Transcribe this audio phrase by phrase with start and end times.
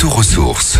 [0.00, 0.78] retour aux sources.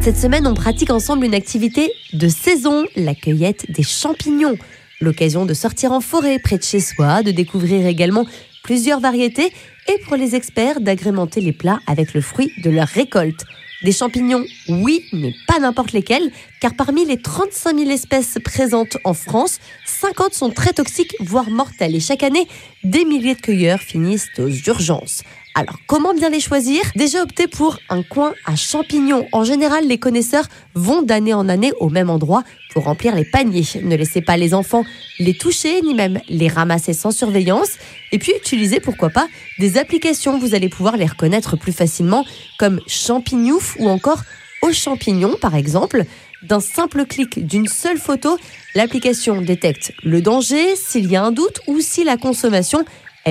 [0.00, 4.56] Cette semaine, on pratique ensemble une activité de saison, la cueillette des champignons.
[5.00, 8.26] L'occasion de sortir en forêt près de chez soi, de découvrir également
[8.64, 9.52] plusieurs variétés
[9.86, 13.44] et pour les experts d'agrémenter les plats avec le fruit de leur récolte.
[13.84, 19.14] Des champignons, oui, mais pas n'importe lesquels, car parmi les 35 000 espèces présentes en
[19.14, 21.94] France, 50 sont très toxiques, voire mortelles.
[21.94, 22.48] Et chaque année,
[22.82, 25.22] des milliers de cueilleurs finissent aux urgences.
[25.58, 26.82] Alors, comment bien les choisir?
[26.94, 29.26] Déjà opter pour un coin à champignons.
[29.32, 33.64] En général, les connaisseurs vont d'année en année au même endroit pour remplir les paniers.
[33.82, 34.84] Ne laissez pas les enfants
[35.18, 37.70] les toucher, ni même les ramasser sans surveillance.
[38.12, 39.26] Et puis, utilisez, pourquoi pas,
[39.58, 40.38] des applications.
[40.38, 42.24] Vous allez pouvoir les reconnaître plus facilement,
[42.60, 44.22] comme Champignouf ou encore
[44.62, 46.04] Au champignon, par exemple.
[46.44, 48.38] D'un simple clic d'une seule photo,
[48.76, 52.84] l'application détecte le danger, s'il y a un doute ou si la consommation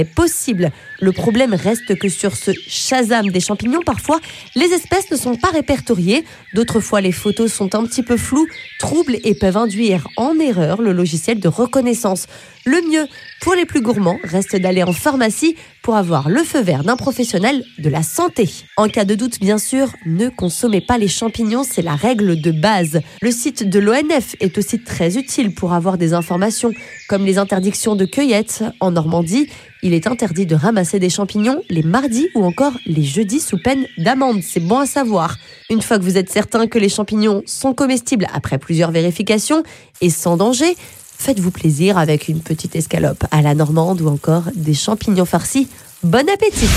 [0.05, 0.71] possible.
[0.99, 4.19] Le problème reste que sur ce Shazam des champignons, parfois,
[4.55, 6.25] les espèces ne sont pas répertoriées.
[6.53, 8.47] D'autres fois, les photos sont un petit peu floues,
[8.79, 12.27] troubles et peuvent induire en erreur le logiciel de reconnaissance.
[12.65, 13.07] Le mieux
[13.41, 17.63] pour les plus gourmands reste d'aller en pharmacie pour avoir le feu vert d'un professionnel
[17.77, 18.49] de la santé.
[18.75, 22.51] En cas de doute, bien sûr, ne consommez pas les champignons, c'est la règle de
[22.51, 23.01] base.
[23.21, 26.73] Le site de l'ONF est aussi très utile pour avoir des informations
[27.07, 28.63] comme les interdictions de cueillette.
[28.79, 29.49] En Normandie,
[29.83, 33.85] il est interdit de ramasser des champignons les mardis ou encore les jeudis sous peine
[33.97, 34.41] d'amende.
[34.41, 35.37] C'est bon à savoir.
[35.69, 39.63] Une fois que vous êtes certain que les champignons sont comestibles après plusieurs vérifications
[40.01, 40.75] et sans danger,
[41.17, 45.67] faites-vous plaisir avec une petite escalope à la normande ou encore des champignons farcis.
[46.03, 46.69] Bon appétit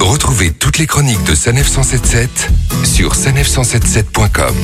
[0.00, 2.50] Retrouvez toutes les chroniques de Sanef 177
[2.84, 4.54] sur sanef177.com.